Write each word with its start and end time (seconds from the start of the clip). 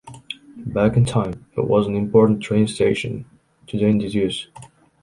Back 0.57 0.97
on 0.97 1.05
time, 1.05 1.45
it 1.55 1.67
was 1.67 1.85
an 1.85 1.95
important 1.95 2.41
train 2.41 2.67
station, 2.67 3.25
today 3.67 3.91
in 3.91 3.99
disuse. 3.99 4.47